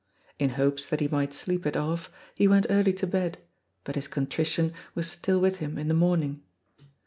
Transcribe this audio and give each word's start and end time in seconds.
In 0.39 0.49
hopes 0.57 0.87
that 0.89 0.99
he 0.99 1.07
might 1.07 1.31
sleep 1.31 1.63
it 1.63 1.77
off 1.77 2.11
he 2.33 2.47
went 2.47 2.65
early 2.71 2.91
to 2.93 3.05
bed, 3.05 3.37
but 3.83 3.93
his 3.93 4.07
contrition 4.07 4.73
was 4.95 5.05
still 5.07 5.39
with 5.39 5.57
him 5.57 5.77
in 5.77 5.89
the 5.89 5.93
morning. 5.93 6.41